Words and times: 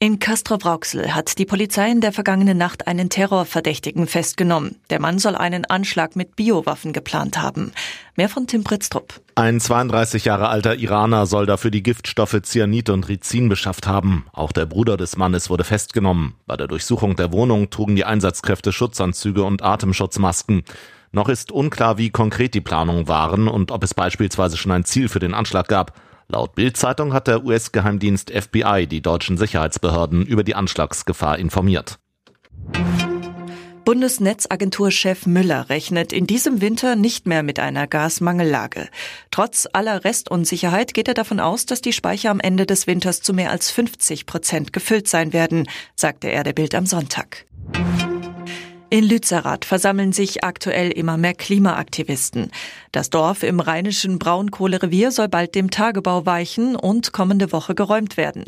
In 0.00 0.20
Castrop-Rauxel 0.20 1.12
hat 1.12 1.38
die 1.38 1.44
Polizei 1.44 1.90
in 1.90 2.00
der 2.00 2.12
vergangenen 2.12 2.56
Nacht 2.56 2.86
einen 2.86 3.10
Terrorverdächtigen 3.10 4.06
festgenommen. 4.06 4.76
Der 4.90 5.00
Mann 5.00 5.18
soll 5.18 5.34
einen 5.34 5.64
Anschlag 5.64 6.14
mit 6.14 6.36
Biowaffen 6.36 6.92
geplant 6.92 7.42
haben. 7.42 7.72
Mehr 8.14 8.28
von 8.28 8.46
Tim 8.46 8.62
Pritztrup. 8.62 9.20
Ein 9.34 9.58
32 9.58 10.24
Jahre 10.24 10.50
alter 10.50 10.76
Iraner 10.76 11.26
soll 11.26 11.46
dafür 11.46 11.72
die 11.72 11.82
Giftstoffe 11.82 12.40
Cyanid 12.44 12.90
und 12.90 13.08
Rizin 13.08 13.48
beschafft 13.48 13.88
haben. 13.88 14.24
Auch 14.32 14.52
der 14.52 14.66
Bruder 14.66 14.96
des 14.96 15.16
Mannes 15.16 15.50
wurde 15.50 15.64
festgenommen. 15.64 16.34
Bei 16.46 16.56
der 16.56 16.68
Durchsuchung 16.68 17.16
der 17.16 17.32
Wohnung 17.32 17.68
trugen 17.70 17.96
die 17.96 18.04
Einsatzkräfte 18.04 18.70
Schutzanzüge 18.70 19.42
und 19.42 19.64
Atemschutzmasken. 19.64 20.62
Noch 21.10 21.28
ist 21.28 21.50
unklar, 21.50 21.98
wie 21.98 22.10
konkret 22.10 22.54
die 22.54 22.60
Planungen 22.60 23.08
waren 23.08 23.48
und 23.48 23.72
ob 23.72 23.82
es 23.82 23.94
beispielsweise 23.94 24.58
schon 24.58 24.70
ein 24.70 24.84
Ziel 24.84 25.08
für 25.08 25.18
den 25.18 25.34
Anschlag 25.34 25.66
gab. 25.66 25.98
Laut 26.30 26.54
Bild-Zeitung 26.54 27.14
hat 27.14 27.26
der 27.26 27.42
US-Geheimdienst 27.42 28.30
FBI 28.30 28.86
die 28.86 29.00
deutschen 29.00 29.38
Sicherheitsbehörden 29.38 30.26
über 30.26 30.44
die 30.44 30.54
Anschlagsgefahr 30.54 31.38
informiert. 31.38 31.98
Bundesnetzagenturchef 33.86 35.24
Müller 35.24 35.70
rechnet 35.70 36.12
in 36.12 36.26
diesem 36.26 36.60
Winter 36.60 36.96
nicht 36.96 37.26
mehr 37.26 37.42
mit 37.42 37.58
einer 37.58 37.86
Gasmangellage. 37.86 38.90
Trotz 39.30 39.66
aller 39.72 40.04
Restunsicherheit 40.04 40.92
geht 40.92 41.08
er 41.08 41.14
davon 41.14 41.40
aus, 41.40 41.64
dass 41.64 41.80
die 41.80 41.94
Speicher 41.94 42.30
am 42.30 42.40
Ende 42.40 42.66
des 42.66 42.86
Winters 42.86 43.22
zu 43.22 43.32
mehr 43.32 43.50
als 43.50 43.70
50 43.70 44.26
Prozent 44.26 44.74
gefüllt 44.74 45.08
sein 45.08 45.32
werden, 45.32 45.66
sagte 45.96 46.30
er 46.30 46.44
der 46.44 46.52
Bild 46.52 46.74
am 46.74 46.84
Sonntag. 46.84 47.46
In 48.90 49.04
Lützerath 49.04 49.66
versammeln 49.66 50.12
sich 50.12 50.44
aktuell 50.44 50.90
immer 50.90 51.18
mehr 51.18 51.34
Klimaaktivisten. 51.34 52.50
Das 52.90 53.10
Dorf 53.10 53.42
im 53.42 53.60
rheinischen 53.60 54.18
Braunkohlerevier 54.18 55.10
soll 55.10 55.28
bald 55.28 55.54
dem 55.54 55.70
Tagebau 55.70 56.24
weichen 56.24 56.74
und 56.74 57.12
kommende 57.12 57.52
Woche 57.52 57.74
geräumt 57.74 58.16
werden. 58.16 58.44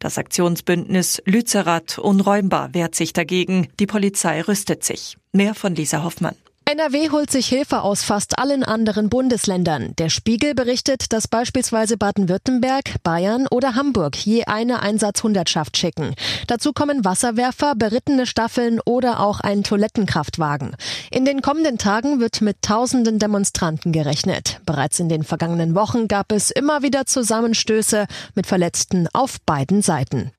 Das 0.00 0.18
Aktionsbündnis 0.18 1.22
Lützerath 1.26 2.00
unräumbar 2.00 2.74
wehrt 2.74 2.96
sich 2.96 3.12
dagegen. 3.12 3.68
Die 3.78 3.86
Polizei 3.86 4.40
rüstet 4.40 4.82
sich. 4.82 5.16
Mehr 5.30 5.54
von 5.54 5.76
Lisa 5.76 6.02
Hoffmann. 6.02 6.34
NRW 6.74 7.10
holt 7.10 7.30
sich 7.30 7.46
Hilfe 7.46 7.82
aus 7.82 8.02
fast 8.02 8.36
allen 8.36 8.64
anderen 8.64 9.08
Bundesländern. 9.08 9.94
Der 9.96 10.08
Spiegel 10.08 10.56
berichtet, 10.56 11.12
dass 11.12 11.28
beispielsweise 11.28 11.96
Baden-Württemberg, 11.96 13.00
Bayern 13.04 13.46
oder 13.48 13.76
Hamburg 13.76 14.16
je 14.16 14.46
eine 14.46 14.82
Einsatzhundertschaft 14.82 15.76
schicken. 15.76 16.16
Dazu 16.48 16.72
kommen 16.72 17.04
Wasserwerfer, 17.04 17.76
berittene 17.76 18.26
Staffeln 18.26 18.80
oder 18.84 19.20
auch 19.20 19.38
ein 19.38 19.62
Toilettenkraftwagen. 19.62 20.74
In 21.12 21.24
den 21.24 21.42
kommenden 21.42 21.78
Tagen 21.78 22.18
wird 22.18 22.40
mit 22.40 22.60
tausenden 22.62 23.20
Demonstranten 23.20 23.92
gerechnet. 23.92 24.60
Bereits 24.66 24.98
in 24.98 25.08
den 25.08 25.22
vergangenen 25.22 25.76
Wochen 25.76 26.08
gab 26.08 26.32
es 26.32 26.50
immer 26.50 26.82
wieder 26.82 27.06
Zusammenstöße 27.06 28.08
mit 28.34 28.48
Verletzten 28.48 29.06
auf 29.12 29.40
beiden 29.46 29.80
Seiten. 29.80 30.32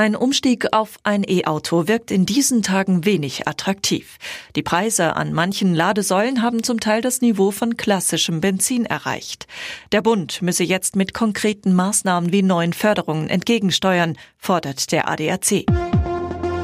Ein 0.00 0.16
Umstieg 0.16 0.72
auf 0.72 0.96
ein 1.02 1.24
E-Auto 1.28 1.86
wirkt 1.86 2.10
in 2.10 2.24
diesen 2.24 2.62
Tagen 2.62 3.04
wenig 3.04 3.46
attraktiv. 3.46 4.16
Die 4.56 4.62
Preise 4.62 5.14
an 5.14 5.34
manchen 5.34 5.74
Ladesäulen 5.74 6.40
haben 6.40 6.62
zum 6.62 6.80
Teil 6.80 7.02
das 7.02 7.20
Niveau 7.20 7.50
von 7.50 7.76
klassischem 7.76 8.40
Benzin 8.40 8.86
erreicht. 8.86 9.46
Der 9.92 10.00
Bund 10.00 10.40
müsse 10.40 10.64
jetzt 10.64 10.96
mit 10.96 11.12
konkreten 11.12 11.74
Maßnahmen 11.74 12.32
wie 12.32 12.40
neuen 12.40 12.72
Förderungen 12.72 13.28
entgegensteuern, 13.28 14.16
fordert 14.38 14.90
der 14.90 15.06
ADAC. 15.06 15.66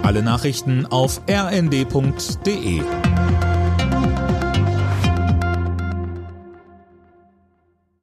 Alle 0.03 0.23
Nachrichten 0.23 0.87
auf 0.87 1.21
rnd.de 1.28 2.81